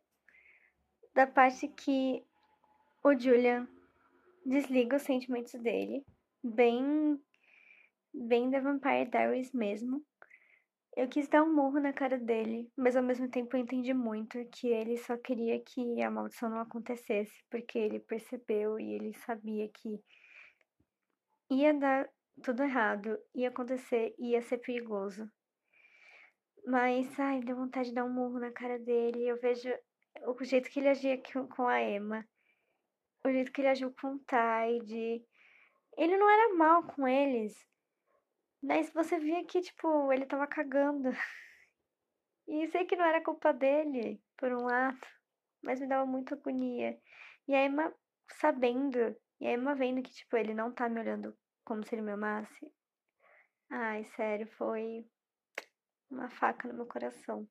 da 1.14 1.24
parte 1.24 1.68
que 1.68 2.26
o 3.04 3.16
Julian 3.16 3.68
desliga 4.44 4.96
os 4.96 5.02
sentimentos 5.02 5.52
dele, 5.52 6.04
bem 6.42 7.16
bem 8.12 8.50
da 8.50 8.58
Vampire 8.58 9.08
Diaries 9.08 9.52
mesmo. 9.52 10.04
Eu 10.96 11.08
quis 11.08 11.28
dar 11.28 11.42
um 11.44 11.54
murro 11.54 11.78
na 11.78 11.92
cara 11.92 12.18
dele, 12.18 12.70
mas 12.76 12.96
ao 12.96 13.02
mesmo 13.02 13.28
tempo 13.28 13.56
eu 13.56 13.60
entendi 13.60 13.94
muito 13.94 14.44
que 14.46 14.68
ele 14.68 14.96
só 14.98 15.16
queria 15.16 15.60
que 15.60 16.02
a 16.02 16.10
maldição 16.10 16.50
não 16.50 16.58
acontecesse, 16.58 17.32
porque 17.48 17.78
ele 17.78 18.00
percebeu 18.00 18.78
e 18.78 18.94
ele 18.94 19.14
sabia 19.14 19.68
que 19.68 20.02
ia 21.48 21.72
dar 21.72 22.08
tudo 22.42 22.64
errado, 22.64 23.18
ia 23.34 23.48
acontecer, 23.48 24.14
ia 24.18 24.42
ser 24.42 24.58
perigoso. 24.58 25.30
Mas, 26.66 27.18
ai, 27.18 27.40
deu 27.40 27.56
vontade 27.56 27.90
de 27.90 27.94
dar 27.94 28.04
um 28.04 28.12
murro 28.12 28.38
na 28.38 28.50
cara 28.50 28.78
dele. 28.78 29.26
Eu 29.26 29.38
vejo 29.40 29.68
o 30.26 30.44
jeito 30.44 30.68
que 30.68 30.80
ele 30.80 30.88
agia 30.88 31.20
com 31.54 31.66
a 31.66 31.82
Emma, 31.82 32.26
o 33.24 33.30
jeito 33.30 33.52
que 33.52 33.60
ele 33.60 33.68
agiu 33.68 33.94
com 34.00 34.14
o 34.14 34.18
Tide. 34.18 35.24
Ele 35.96 36.16
não 36.16 36.28
era 36.30 36.54
mal 36.54 36.82
com 36.84 37.06
eles, 37.06 37.54
mas 38.62 38.90
você 38.92 39.18
via 39.18 39.44
que, 39.44 39.60
tipo, 39.60 40.12
ele 40.12 40.26
tava 40.26 40.46
cagando. 40.46 41.10
E 42.46 42.66
sei 42.68 42.84
que 42.84 42.96
não 42.96 43.04
era 43.04 43.22
culpa 43.22 43.52
dele, 43.52 44.20
por 44.36 44.52
um 44.52 44.64
lado, 44.64 45.06
mas 45.62 45.80
me 45.80 45.86
dava 45.86 46.04
muita 46.04 46.34
agonia. 46.34 47.00
E 47.46 47.54
a 47.54 47.64
Emma 47.64 47.94
sabendo, 48.28 49.16
e 49.40 49.46
a 49.46 49.52
Emma 49.52 49.74
vendo 49.74 50.02
que, 50.02 50.12
tipo, 50.12 50.36
ele 50.36 50.52
não 50.52 50.72
tá 50.72 50.88
me 50.88 51.00
olhando 51.00 51.36
como 51.64 51.84
se 51.84 51.94
ele 51.94 52.02
me 52.02 52.12
amasse. 52.12 52.72
Ai, 53.70 54.04
sério, 54.04 54.48
foi 54.56 55.06
uma 56.10 56.28
faca 56.28 56.66
no 56.66 56.74
meu 56.74 56.86
coração. 56.86 57.48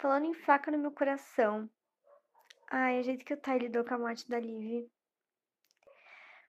Falando 0.00 0.26
em 0.26 0.34
faca 0.34 0.70
no 0.70 0.78
meu 0.78 0.90
coração. 0.90 1.70
Ai, 2.68 3.00
o 3.00 3.02
jeito 3.02 3.24
que 3.24 3.34
o 3.34 3.40
Ty 3.40 3.58
lidou 3.58 3.84
com 3.84 3.94
a 3.94 3.98
morte 3.98 4.28
da 4.28 4.40
Liv. 4.40 4.90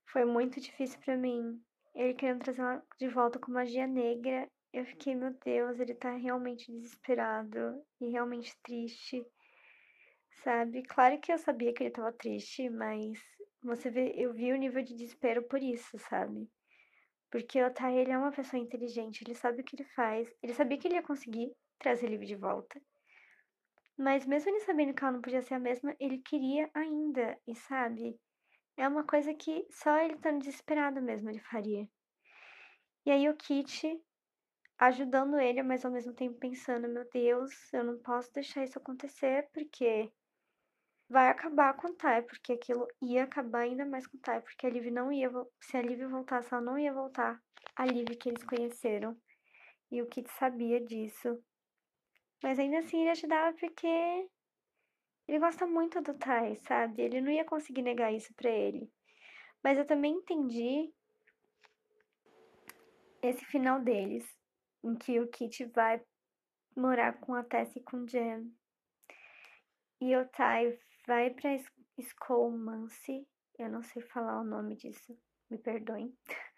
Foi 0.06 0.26
muito 0.26 0.60
difícil 0.60 1.00
para 1.02 1.16
mim. 1.16 1.64
Ele 1.94 2.14
querendo 2.14 2.44
trazer 2.44 2.62
ela 2.62 2.84
de 3.00 3.08
volta 3.08 3.40
com 3.40 3.52
magia 3.52 3.86
negra. 3.86 4.48
Eu 4.74 4.86
fiquei, 4.86 5.14
meu 5.16 5.34
Deus, 5.44 5.80
ele 5.80 5.94
tá 5.94 6.16
realmente 6.16 6.72
desesperado 6.72 7.84
e 8.00 8.10
realmente 8.10 8.56
triste. 8.64 9.26
Sabe? 10.44 10.84
Claro 10.84 11.20
que 11.20 11.32
eu 11.32 11.38
sabia 11.38 11.74
que 11.74 11.84
ele 11.84 11.92
tava 11.92 12.12
triste, 12.14 12.70
mas 12.70 13.20
você 13.62 13.90
vê, 13.90 14.14
eu 14.16 14.34
vi 14.34 14.52
o 14.54 14.58
nível 14.58 14.82
de 14.82 14.96
desespero 14.96 15.44
por 15.44 15.62
isso, 15.62 16.00
sabe? 16.00 16.50
Porque 17.30 17.62
o 17.62 17.72
Tai, 17.72 17.98
ele 17.98 18.12
é 18.12 18.18
uma 18.18 18.32
pessoa 18.32 18.62
inteligente, 18.62 19.24
ele 19.24 19.36
sabe 19.36 19.62
o 19.62 19.64
que 19.64 19.76
ele 19.76 19.88
faz. 19.90 20.34
Ele 20.42 20.54
sabia 20.54 20.78
que 20.78 20.88
ele 20.88 20.96
ia 20.96 21.04
conseguir 21.04 21.54
trazer 21.80 22.08
Liv 22.08 22.24
de 22.24 22.36
volta. 22.36 22.82
Mas 23.98 24.26
mesmo 24.26 24.50
ele 24.50 24.60
sabendo 24.62 24.94
que 24.94 25.04
ela 25.04 25.14
não 25.14 25.22
podia 25.22 25.42
ser 25.42 25.54
a 25.54 25.60
mesma, 25.60 25.96
ele 26.00 26.18
queria 26.20 26.70
ainda, 26.74 27.38
e 27.48 27.56
sabe? 27.56 28.20
É 28.78 28.88
uma 28.88 29.04
coisa 29.04 29.34
que 29.34 29.66
só 29.70 29.98
ele 30.00 30.16
estando 30.16 30.40
desesperado 30.40 31.02
mesmo 31.02 31.30
ele 31.30 31.40
faria. 31.40 31.88
E 33.06 33.12
aí 33.12 33.30
o 33.30 33.36
Kit 33.36 34.00
ajudando 34.78 35.40
ele, 35.40 35.62
mas 35.62 35.86
ao 35.86 35.92
mesmo 35.92 36.14
tempo 36.14 36.40
pensando, 36.40 36.88
meu 36.88 37.08
Deus, 37.12 37.52
eu 37.72 37.84
não 37.84 38.00
posso 38.00 38.34
deixar 38.34 38.64
isso 38.64 38.80
acontecer 38.80 39.48
porque 39.54 40.12
vai 41.08 41.30
acabar 41.30 41.76
com 41.76 41.90
o 41.90 41.94
Tai, 41.94 42.24
porque 42.24 42.54
aquilo 42.54 42.88
ia 43.02 43.26
acabar 43.26 43.60
ainda 43.60 43.86
mais 43.86 44.08
com 44.08 44.18
o 44.18 44.20
Tai, 44.20 44.42
porque 44.42 44.66
a 44.66 44.70
Liv 44.70 44.90
não 44.90 45.12
ia, 45.12 45.30
se 45.60 45.78
a 45.78 45.82
Liv 45.82 46.02
voltasse, 46.08 46.54
ela 46.54 46.64
não 46.64 46.80
ia 46.80 46.94
voltar 46.94 47.40
a 47.76 47.86
Liv 47.86 48.08
que 48.18 48.30
eles 48.30 48.44
conheceram. 48.44 49.16
E 49.92 50.02
o 50.02 50.08
Kit 50.08 50.32
sabia 50.32 50.84
disso. 50.84 51.38
Mas 52.42 52.58
ainda 52.58 52.80
assim 52.80 53.02
ele 53.02 53.12
ajudava 53.12 53.56
porque 53.58 54.30
ele 55.28 55.40
gosta 55.40 55.66
muito 55.66 56.02
do 56.02 56.14
Tai, 56.14 56.56
sabe? 56.68 57.02
Ele 57.02 57.22
não 57.22 57.32
ia 57.32 57.46
conseguir 57.46 57.82
negar 57.82 58.14
isso 58.14 58.34
pra 58.34 58.50
ele. 58.50 58.92
Mas 59.64 59.78
eu 59.78 59.86
também 59.86 60.14
entendi 60.14 60.92
esse 63.22 63.46
final 63.46 63.80
deles, 63.80 64.26
em 64.84 64.96
que 64.96 65.20
o 65.20 65.28
Kit 65.28 65.66
vai 65.66 66.02
morar 66.76 67.14
com 67.20 67.36
a 67.36 67.44
Tess 67.44 67.76
e 67.76 67.82
com 67.82 67.98
o 67.98 68.08
Jen. 68.08 68.52
E 70.00 70.16
o 70.16 70.28
Tai 70.30 70.78
vai 71.06 71.30
pra 71.30 71.60
Skullmancy. 71.98 73.28
Eu 73.60 73.70
não 73.70 73.84
sei 73.84 74.02
falar 74.02 74.42
o 74.42 74.44
nome 74.44 74.76
disso, 74.76 75.16
me 75.50 75.58
perdoem. 75.58 76.18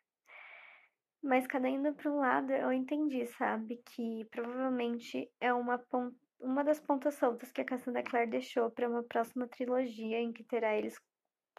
Mas 1.22 1.48
cada 1.48 1.68
indo 1.68 1.94
para 1.94 2.12
um 2.12 2.18
lado, 2.18 2.52
eu 2.52 2.72
entendi, 2.72 3.26
sabe? 3.28 3.82
Que 3.86 4.26
provavelmente 4.26 5.30
é 5.40 5.54
uma 5.54 5.78
ponta 5.78 6.23
uma 6.44 6.64
das 6.64 6.80
pontas 6.80 7.16
soltas 7.16 7.52
que 7.52 7.62
a 7.62 7.66
Cassandra 7.66 8.04
Clare 8.04 8.30
deixou 8.30 8.70
para 8.70 8.88
uma 8.90 9.04
próxima 9.04 9.48
trilogia 9.48 10.20
em 10.20 10.32
que 10.34 10.44
terá 10.44 10.76
eles 10.76 11.00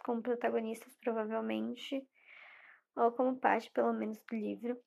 como 0.03 0.21
protagonistas, 0.21 0.95
provavelmente, 1.01 2.07
ou 2.95 3.11
como 3.11 3.35
parte, 3.37 3.71
pelo 3.71 3.91
menos, 3.93 4.21
do 4.29 4.35
livro. 4.35 4.79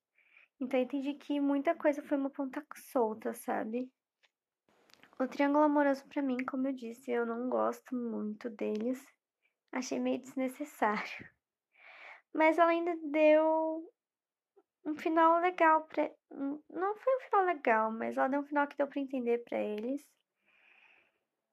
Então, 0.61 0.78
eu 0.78 0.85
entendi 0.85 1.14
que 1.14 1.40
muita 1.40 1.75
coisa 1.75 2.02
foi 2.02 2.17
uma 2.17 2.31
ponta 2.31 2.64
solta, 2.93 3.35
sabe? 3.35 3.90
O 5.19 5.26
triângulo 5.26 5.64
amoroso, 5.64 6.07
para 6.09 6.23
mim, 6.23 6.38
como 6.45 6.69
eu 6.69 6.73
disse, 6.73 7.11
eu 7.11 7.26
não 7.26 7.49
gosto 7.49 7.95
muito 7.95 8.49
deles. 8.50 9.05
Achei 9.73 9.99
meio 9.99 10.21
desnecessário. 10.21 11.28
Mas 12.33 12.57
ela 12.57 12.71
ainda 12.71 12.97
deu 13.11 13.93
um 14.88 14.97
final 14.97 15.40
legal 15.40 15.83
para 15.85 16.11
não 16.30 16.97
foi 16.97 17.16
um 17.16 17.21
final 17.21 17.45
legal, 17.45 17.92
mas 17.92 18.16
ela 18.16 18.28
deu 18.28 18.40
um 18.40 18.47
final 18.47 18.66
que 18.66 18.76
deu 18.76 18.87
para 18.87 19.00
entender 19.00 19.38
para 19.45 19.59
eles. 19.59 20.04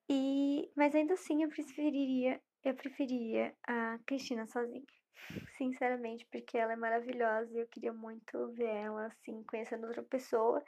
E 0.09 0.71
mas 0.75 0.93
ainda 0.95 1.13
assim 1.13 1.43
eu 1.43 1.49
preferiria 1.49 2.41
eu 2.63 2.73
preferia 2.75 3.55
a 3.67 3.99
Cristina 4.05 4.45
sozinha. 4.47 4.83
Sinceramente, 5.57 6.25
porque 6.31 6.57
ela 6.57 6.73
é 6.73 6.75
maravilhosa 6.75 7.51
e 7.53 7.61
eu 7.61 7.67
queria 7.67 7.93
muito 7.93 8.47
ver 8.53 8.69
ela 8.69 9.07
assim, 9.07 9.43
conhecendo 9.43 9.87
outra 9.87 10.03
pessoa 10.03 10.63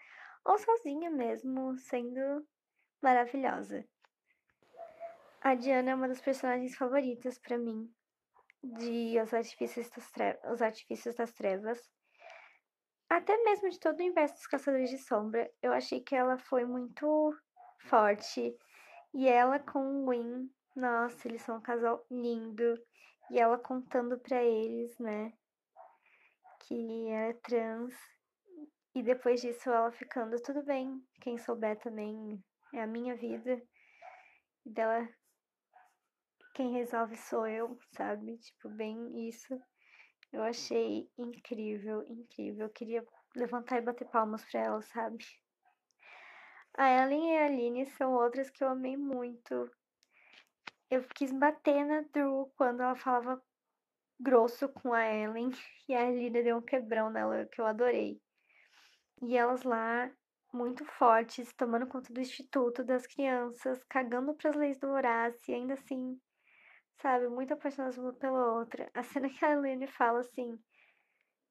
ou 0.45 0.57
sozinha 0.57 1.09
mesmo, 1.09 1.77
sendo 1.77 2.47
maravilhosa. 3.01 3.85
A 5.41 5.55
Diana 5.55 5.91
é 5.91 5.95
uma 5.95 6.07
das 6.07 6.21
personagens 6.21 6.75
favoritas 6.75 7.37
para 7.37 7.57
mim 7.57 7.91
de 8.63 9.19
Os 9.21 9.33
Artifícios 9.33 9.89
das 9.89 10.11
Trevas, 10.11 10.51
Os 10.51 10.61
Artifícios 10.61 11.15
das 11.15 11.31
Trevas. 11.31 11.79
Até 13.09 13.37
mesmo 13.43 13.69
de 13.69 13.79
todo 13.79 13.99
o 13.99 14.03
universo 14.03 14.35
dos 14.35 14.47
Caçadores 14.47 14.89
de 14.89 14.97
Sombra, 14.97 15.49
eu 15.61 15.71
achei 15.71 16.01
que 16.01 16.13
ela 16.13 16.37
foi 16.37 16.65
muito 16.65 17.33
forte. 17.79 18.53
E 19.13 19.27
ela 19.27 19.59
com 19.59 19.79
o 19.79 20.09
Win, 20.09 20.51
nossa, 20.75 21.27
eles 21.27 21.41
são 21.41 21.57
um 21.57 21.61
casal 21.61 22.05
lindo. 22.11 22.77
E 23.31 23.39
ela 23.39 23.57
contando 23.57 24.19
pra 24.19 24.43
eles, 24.43 24.97
né, 24.99 25.33
que 26.59 27.09
é 27.09 27.33
trans. 27.33 27.93
E 28.93 29.01
depois 29.01 29.41
disso 29.41 29.69
ela 29.69 29.91
ficando, 29.91 30.41
tudo 30.41 30.63
bem, 30.63 31.01
quem 31.21 31.37
souber 31.37 31.77
também 31.79 32.43
é 32.73 32.81
a 32.81 32.87
minha 32.87 33.15
vida. 33.15 33.61
E 34.65 34.69
dela, 34.69 35.07
quem 36.53 36.73
resolve 36.73 37.15
sou 37.15 37.47
eu, 37.47 37.77
sabe? 37.91 38.37
Tipo, 38.37 38.69
bem 38.69 39.29
isso. 39.29 39.57
Eu 40.37 40.43
achei 40.43 41.09
incrível, 41.17 42.05
incrível. 42.07 42.67
Eu 42.67 42.69
queria 42.71 43.03
levantar 43.35 43.79
e 43.79 43.81
bater 43.81 44.07
palmas 44.07 44.45
pra 44.45 44.59
ela, 44.59 44.81
sabe? 44.83 45.25
A 46.77 46.87
Ellen 46.87 47.33
e 47.33 47.37
a 47.39 47.45
Aline 47.47 47.85
são 47.87 48.13
outras 48.13 48.47
que 48.51 48.63
eu 48.63 48.67
amei 48.67 48.95
muito. 48.95 49.67
Eu 50.91 51.03
quis 51.15 51.31
bater 51.31 51.83
na 51.83 52.01
Drew 52.13 52.53
quando 52.55 52.83
ela 52.83 52.95
falava 52.95 53.43
grosso 54.19 54.69
com 54.69 54.93
a 54.93 55.11
Ellen 55.11 55.49
e 55.89 55.95
a 55.95 56.05
Aline 56.05 56.43
deu 56.43 56.57
um 56.57 56.61
quebrão 56.61 57.09
nela 57.09 57.47
que 57.47 57.59
eu 57.59 57.65
adorei. 57.65 58.21
E 59.23 59.35
elas 59.35 59.63
lá, 59.63 60.11
muito 60.53 60.85
fortes, 60.85 61.51
tomando 61.53 61.87
conta 61.87 62.13
do 62.13 62.21
instituto, 62.21 62.83
das 62.83 63.07
crianças, 63.07 63.83
cagando 63.89 64.35
para 64.35 64.51
as 64.51 64.55
leis 64.55 64.77
do 64.77 64.87
Horácio 64.87 65.51
e 65.51 65.55
ainda 65.55 65.73
assim 65.73 66.21
sabe? 67.01 67.27
Muito 67.27 67.53
apaixonadas 67.53 67.97
uma 67.97 68.13
pela 68.13 68.53
outra. 68.53 68.89
A 68.93 69.03
cena 69.03 69.29
que 69.29 69.43
a 69.43 69.51
Helene 69.51 69.87
fala 69.87 70.19
assim: 70.19 70.57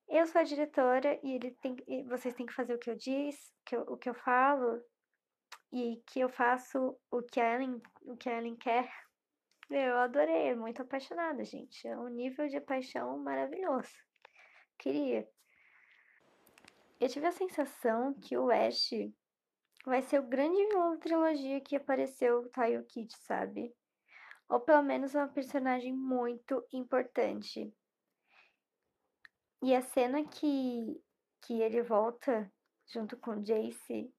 Eu 0.08 0.26
sou 0.26 0.40
a 0.40 0.44
diretora 0.44 1.18
e 1.22 1.34
ele 1.34 1.50
tem, 1.62 1.76
e 1.86 2.02
vocês 2.04 2.34
têm 2.34 2.46
que 2.46 2.54
fazer 2.54 2.74
o 2.74 2.78
que 2.78 2.90
eu 2.90 2.96
diz, 2.96 3.36
que 3.64 3.76
eu, 3.76 3.82
o 3.82 3.96
que 3.96 4.08
eu 4.08 4.14
falo, 4.14 4.82
e 5.72 6.02
que 6.06 6.20
eu 6.20 6.28
faço 6.28 6.98
o 7.10 7.22
que 7.22 7.40
a 7.40 7.54
Ellen, 7.54 7.80
o 8.02 8.16
que 8.16 8.28
a 8.28 8.38
Ellen 8.38 8.56
quer. 8.56 8.90
Eu 9.68 9.98
adorei, 9.98 10.54
muito 10.54 10.82
apaixonada, 10.82 11.44
gente. 11.44 11.86
É 11.88 11.98
um 11.98 12.08
nível 12.08 12.48
de 12.48 12.60
paixão 12.60 13.18
maravilhoso. 13.18 13.92
Queria. 14.78 15.28
Eu 17.00 17.08
tive 17.08 17.26
a 17.26 17.32
sensação 17.32 18.14
que 18.14 18.38
o 18.38 18.50
Ash 18.50 18.90
vai 19.84 20.02
ser 20.02 20.20
o 20.20 20.26
grande 20.26 20.56
vilão 20.66 20.94
da 20.94 21.00
trilogia 21.00 21.60
que 21.60 21.76
apareceu 21.76 22.40
o 22.40 22.48
Taio 22.48 22.84
Kid, 22.86 23.12
sabe? 23.18 23.74
Ou 24.48 24.60
pelo 24.60 24.82
menos 24.82 25.14
uma 25.14 25.28
personagem 25.28 25.92
muito 25.92 26.64
importante. 26.72 27.72
E 29.62 29.74
a 29.74 29.82
cena 29.82 30.24
que, 30.24 31.02
que 31.42 31.60
ele 31.60 31.82
volta 31.82 32.52
junto 32.86 33.16
com 33.16 33.42
Jace, 33.42 34.12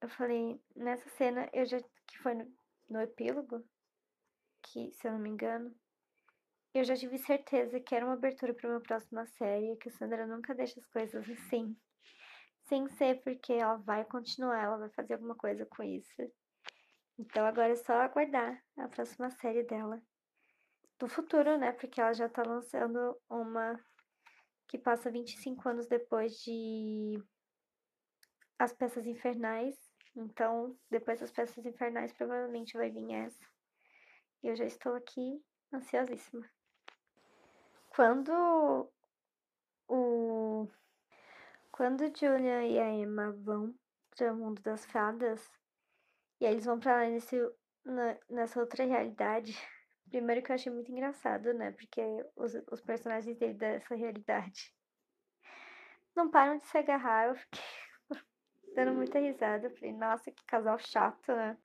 eu 0.00 0.08
falei, 0.10 0.60
nessa 0.76 1.08
cena, 1.10 1.48
eu 1.52 1.64
já. 1.64 1.80
que 2.06 2.18
foi 2.18 2.34
no, 2.34 2.52
no 2.88 3.00
epílogo, 3.00 3.64
que, 4.62 4.92
se 4.92 5.08
eu 5.08 5.12
não 5.12 5.18
me 5.18 5.30
engano, 5.30 5.74
eu 6.74 6.84
já 6.84 6.96
tive 6.96 7.18
certeza 7.18 7.80
que 7.80 7.94
era 7.94 8.04
uma 8.04 8.14
abertura 8.14 8.54
para 8.54 8.70
uma 8.70 8.80
próxima 8.80 9.26
série, 9.26 9.76
que 9.76 9.88
a 9.88 9.92
Sandra 9.92 10.26
nunca 10.26 10.54
deixa 10.54 10.80
as 10.80 10.86
coisas 10.86 11.28
assim. 11.28 11.76
Sem 12.64 12.88
ser 12.88 13.22
porque 13.22 13.52
ela 13.52 13.76
vai 13.76 14.04
continuar, 14.04 14.62
ela 14.62 14.78
vai 14.78 14.90
fazer 14.90 15.14
alguma 15.14 15.34
coisa 15.34 15.66
com 15.66 15.82
isso. 15.82 16.22
Então 17.22 17.46
agora 17.46 17.72
é 17.72 17.76
só 17.76 17.92
aguardar 17.92 18.60
a 18.76 18.88
próxima 18.88 19.30
série 19.30 19.62
dela. 19.62 20.02
Do 20.98 21.06
futuro, 21.08 21.56
né? 21.56 21.70
Porque 21.70 22.00
ela 22.00 22.12
já 22.12 22.28
tá 22.28 22.42
lançando 22.42 23.16
uma 23.30 23.78
que 24.66 24.76
passa 24.76 25.08
25 25.08 25.68
anos 25.68 25.86
depois 25.86 26.32
de 26.42 27.22
As 28.58 28.72
Peças 28.72 29.06
Infernais. 29.06 29.76
Então, 30.16 30.76
depois 30.90 31.20
das 31.20 31.30
Peças 31.30 31.64
Infernais, 31.64 32.12
provavelmente 32.12 32.76
vai 32.76 32.90
vir 32.90 33.12
essa. 33.12 33.46
E 34.42 34.48
eu 34.48 34.56
já 34.56 34.64
estou 34.64 34.94
aqui 34.96 35.40
ansiosíssima. 35.72 36.50
Quando 37.94 38.90
o 39.86 40.66
quando 41.70 42.12
Julia 42.18 42.66
e 42.66 42.80
a 42.80 42.90
Emma 42.90 43.30
vão 43.30 43.72
para 44.16 44.32
o 44.32 44.36
mundo 44.36 44.60
das 44.60 44.84
fadas 44.86 45.61
e 46.42 46.46
aí 46.46 46.54
eles 46.54 46.64
vão 46.64 46.80
para 46.80 46.96
lá 46.96 47.08
nesse 47.08 47.36
nessa 48.28 48.58
outra 48.58 48.84
realidade, 48.84 49.56
primeiro 50.10 50.42
que 50.42 50.50
eu 50.50 50.54
achei 50.56 50.72
muito 50.72 50.90
engraçado, 50.90 51.54
né? 51.54 51.70
Porque 51.70 52.00
os, 52.34 52.52
os 52.70 52.80
personagens 52.80 53.36
dele 53.38 53.54
dessa 53.54 53.94
realidade 53.94 54.74
não 56.16 56.28
param 56.28 56.56
de 56.56 56.64
se 56.66 56.76
agarrar. 56.76 57.28
Eu 57.28 57.36
fiquei 57.36 57.60
dando 58.74 58.92
muita 58.92 59.20
risada. 59.20 59.68
Eu 59.68 59.70
falei, 59.70 59.92
nossa, 59.92 60.32
que 60.32 60.44
casal 60.44 60.78
chato, 60.80 61.32
né? 61.32 61.56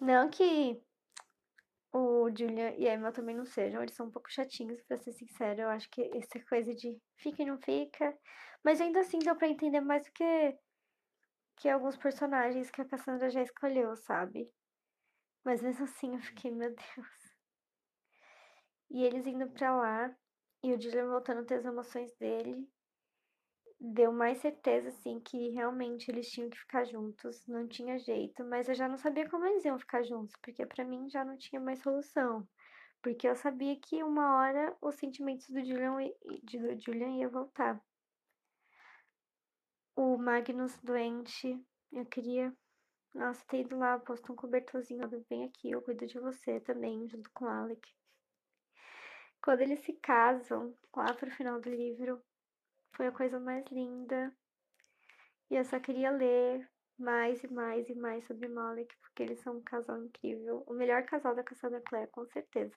Não 0.00 0.28
que 0.28 0.82
o 1.92 2.28
Julian 2.36 2.74
e 2.78 2.88
a 2.88 2.94
Emma 2.94 3.12
também 3.12 3.36
não 3.36 3.46
sejam, 3.46 3.82
eles 3.82 3.94
são 3.94 4.06
um 4.06 4.10
pouco 4.10 4.32
chatinhos, 4.32 4.82
pra 4.82 4.98
ser 4.98 5.12
sincero. 5.12 5.62
Eu 5.62 5.68
acho 5.68 5.88
que 5.88 6.02
essa 6.16 6.40
coisa 6.48 6.74
de 6.74 7.00
fica 7.18 7.42
e 7.42 7.46
não 7.46 7.58
fica. 7.58 8.18
Mas 8.64 8.80
ainda 8.80 8.98
assim 8.98 9.20
deu 9.20 9.36
pra 9.36 9.48
entender 9.48 9.80
mais 9.80 10.04
do 10.04 10.12
que, 10.12 10.58
que 11.62 11.68
alguns 11.68 11.96
personagens 11.96 12.72
que 12.72 12.82
a 12.82 12.84
Cassandra 12.84 13.30
já 13.30 13.40
escolheu, 13.40 13.94
sabe? 13.94 14.50
Mas 15.44 15.62
mesmo 15.62 15.84
assim 15.84 16.16
eu 16.16 16.20
fiquei, 16.20 16.50
meu 16.50 16.74
Deus. 16.74 17.36
E 18.90 19.04
eles 19.04 19.24
indo 19.28 19.48
pra 19.48 19.76
lá, 19.76 20.12
e 20.60 20.74
o 20.74 20.80
Julian 20.80 21.08
voltando 21.08 21.42
a 21.42 21.44
ter 21.44 21.60
as 21.60 21.64
emoções 21.64 22.12
dele 22.16 22.68
deu 23.80 24.12
mais 24.12 24.38
certeza, 24.38 24.88
assim, 24.88 25.20
que 25.20 25.50
realmente 25.50 26.08
eles 26.08 26.30
tinham 26.30 26.50
que 26.50 26.58
ficar 26.58 26.84
juntos, 26.84 27.46
não 27.46 27.66
tinha 27.66 27.98
jeito, 27.98 28.44
mas 28.44 28.68
eu 28.68 28.74
já 28.74 28.88
não 28.88 28.96
sabia 28.96 29.28
como 29.28 29.44
eles 29.44 29.64
iam 29.64 29.78
ficar 29.78 30.02
juntos, 30.02 30.34
porque 30.42 30.66
para 30.66 30.84
mim 30.84 31.08
já 31.10 31.24
não 31.24 31.36
tinha 31.36 31.60
mais 31.60 31.80
solução. 31.80 32.46
Porque 33.00 33.28
eu 33.28 33.34
sabia 33.36 33.76
que 33.80 34.02
uma 34.02 34.36
hora 34.36 34.76
os 34.80 34.96
sentimentos 34.96 35.48
do 35.48 35.64
Julian, 35.64 35.96
do 36.42 36.80
Julian 36.80 37.18
ia 37.18 37.28
voltar. 37.28 37.80
O 39.94 40.16
Magnus 40.16 40.78
doente, 40.82 41.62
eu 41.92 42.06
queria, 42.06 42.50
nossa, 43.14 43.44
ter 43.46 43.60
ido 43.60 43.76
lá, 43.76 43.98
posto 43.98 44.32
um 44.32 44.36
cobertorzinho, 44.36 45.06
vem 45.28 45.44
aqui, 45.44 45.70
eu 45.70 45.82
cuido 45.82 46.06
de 46.06 46.18
você 46.18 46.60
também, 46.60 47.06
junto 47.08 47.30
com 47.34 47.44
o 47.44 47.48
Alec. 47.48 47.86
Quando 49.42 49.60
eles 49.60 49.80
se 49.80 49.92
casam, 49.94 50.74
lá 50.96 51.12
pro 51.12 51.30
final 51.30 51.60
do 51.60 51.68
livro, 51.68 52.22
foi 52.96 53.08
a 53.08 53.12
coisa 53.12 53.38
mais 53.38 53.66
linda. 53.66 54.34
E 55.50 55.56
eu 55.56 55.64
só 55.66 55.78
queria 55.78 56.10
ler 56.10 56.66
mais 56.98 57.44
e 57.44 57.52
mais 57.52 57.86
e 57.90 57.94
mais 57.94 58.26
sobre 58.26 58.48
Malek, 58.48 58.96
porque 59.00 59.22
eles 59.22 59.40
são 59.40 59.58
um 59.58 59.62
casal 59.62 60.02
incrível. 60.02 60.64
O 60.66 60.72
melhor 60.72 61.04
casal 61.04 61.34
da 61.34 61.42
Cassandra 61.42 61.82
Clare, 61.82 62.10
com 62.10 62.24
certeza. 62.28 62.74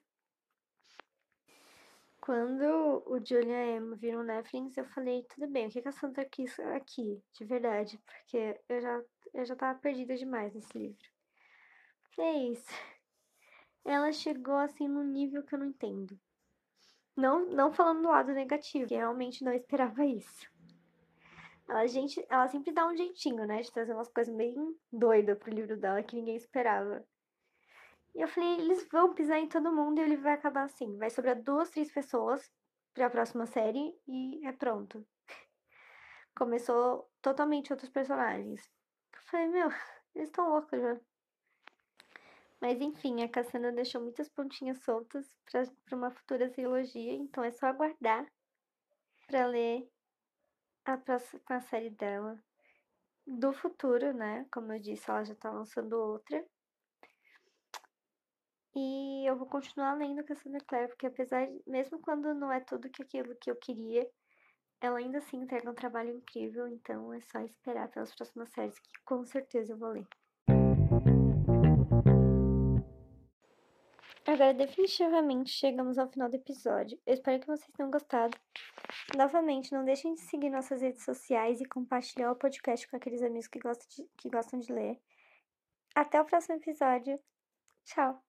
Quando 2.26 3.04
o 3.06 3.24
Julian 3.24 3.52
e 3.52 3.54
a 3.54 3.78
Emma 3.78 3.96
viram 3.98 4.24
Netflix, 4.24 4.76
eu 4.76 4.86
falei, 4.86 5.24
tudo 5.30 5.48
bem, 5.48 5.68
o 5.68 5.70
que 5.70 5.78
a 5.78 5.84
Cassandra 5.84 6.26
quis 6.26 6.60
aqui, 6.60 7.22
de 7.32 7.46
verdade? 7.46 8.02
Porque 8.04 8.60
eu 8.68 8.82
já, 8.82 9.04
eu 9.32 9.46
já 9.46 9.56
tava 9.56 9.78
perdida 9.78 10.16
demais 10.16 10.52
nesse 10.52 10.76
livro. 10.76 11.08
É 12.18 12.34
isso. 12.50 12.74
Ela 13.86 14.12
chegou 14.12 14.56
assim 14.56 14.88
num 14.88 15.04
nível 15.04 15.44
que 15.44 15.54
eu 15.54 15.60
não 15.60 15.68
entendo. 15.68 16.20
Não, 17.16 17.46
não 17.46 17.72
falando 17.72 18.02
do 18.02 18.10
lado 18.10 18.34
negativo, 18.34 18.88
que 18.88 18.96
realmente 18.96 19.44
não 19.44 19.54
esperava 19.54 20.04
isso. 20.04 20.50
Ela, 21.70 21.86
gente, 21.86 22.26
ela 22.28 22.48
sempre 22.48 22.74
dá 22.74 22.88
um 22.88 22.98
jeitinho, 22.98 23.46
né? 23.46 23.62
De 23.62 23.72
trazer 23.72 23.94
umas 23.94 24.10
coisas 24.10 24.36
bem 24.36 24.76
doidas 24.92 25.38
pro 25.38 25.54
livro 25.54 25.78
dela 25.78 26.02
que 26.02 26.16
ninguém 26.16 26.38
esperava. 26.38 27.06
E 28.16 28.22
eu 28.22 28.30
falei, 28.30 28.62
eles 28.62 28.88
vão 28.88 29.14
pisar 29.14 29.40
em 29.40 29.50
todo 29.50 29.76
mundo 29.76 30.00
e 30.00 30.06
livro 30.06 30.24
vai 30.24 30.34
acabar 30.34 30.64
assim. 30.64 30.98
Vai 30.98 31.10
sobrar 31.10 31.42
duas, 31.42 31.70
três 31.70 31.92
pessoas 31.92 32.50
pra 32.94 33.10
próxima 33.10 33.46
série 33.46 33.94
e 34.08 34.48
é 34.48 34.54
pronto. 34.54 35.06
Começou 36.34 37.12
totalmente 37.22 37.74
outros 37.74 37.90
personagens. 37.90 38.72
Eu 39.14 39.22
falei, 39.26 39.48
meu, 39.50 39.70
eles 40.16 40.30
estão 40.30 40.48
loucos 40.48 40.80
já. 40.80 40.98
Mas 42.62 42.80
enfim, 42.80 43.22
a 43.22 43.28
Cassandra 43.28 43.74
deixou 43.74 44.02
muitas 44.02 44.30
pontinhas 44.30 44.82
soltas 44.84 45.30
para 45.86 45.98
uma 45.98 46.10
futura 46.10 46.50
trilogia, 46.50 47.14
então 47.14 47.44
é 47.44 47.52
só 47.52 47.68
aguardar 47.68 48.26
para 49.28 49.46
ler 49.46 49.92
a 50.86 50.96
próxima 50.98 51.60
série 51.62 51.90
dela. 51.90 52.42
Do 53.28 53.52
futuro, 53.52 54.14
né? 54.14 54.46
Como 54.52 54.72
eu 54.72 54.80
disse, 54.80 55.10
ela 55.10 55.24
já 55.26 55.36
tá 55.36 55.52
lançando 55.52 55.94
outra. 55.94 56.46
E 58.76 59.26
eu 59.26 59.38
vou 59.38 59.48
continuar 59.48 59.94
lendo 59.94 60.24
Cassandra 60.24 60.60
Clare, 60.68 60.90
porque 60.90 61.08
apesar 61.08 61.46
de, 61.46 61.62
mesmo 61.66 62.00
quando 62.00 62.34
não 62.34 62.52
é 62.52 62.60
tudo 62.60 62.90
que 62.90 63.04
aquilo 63.04 63.36
que 63.36 63.50
eu 63.50 63.56
queria, 63.56 64.06
ela 64.82 65.00
ainda 65.00 65.20
assim 65.20 65.38
entrega 65.38 65.72
um 65.72 65.74
trabalho 65.74 66.12
incrível, 66.12 66.68
então 66.68 67.14
é 67.14 67.22
só 67.22 67.40
esperar 67.40 67.88
pelas 67.90 68.14
próximas 68.14 68.50
séries 68.50 68.78
que 68.78 68.90
com 69.06 69.24
certeza 69.26 69.74
eu 69.74 69.78
vou 69.78 69.90
ler. 69.90 70.08
Agora, 74.28 74.54
definitivamente, 74.54 75.52
chegamos 75.52 75.98
ao 75.98 76.10
final 76.10 76.28
do 76.28 76.36
episódio. 76.36 77.00
Eu 77.06 77.14
espero 77.14 77.40
que 77.40 77.48
vocês 77.48 77.72
tenham 77.78 77.92
gostado. 77.92 78.36
Novamente, 79.16 79.72
não 79.72 79.86
deixem 79.86 80.16
de 80.16 80.22
seguir 80.22 80.50
nossas 80.50 80.82
redes 80.82 81.06
sociais 81.06 81.62
e 81.62 81.66
compartilhar 81.66 82.32
o 82.32 82.36
podcast 82.36 82.88
com 82.88 82.98
aqueles 82.98 83.22
amigos 83.22 83.48
que 83.48 83.60
gostam 83.60 83.88
de, 83.88 84.12
que 84.18 84.30
gostam 84.30 84.60
de 84.60 84.74
ler. 84.74 85.00
Até 85.96 86.20
o 86.20 86.26
próximo 86.26 86.56
episódio. 86.56 87.18
Tchau! 87.86 88.25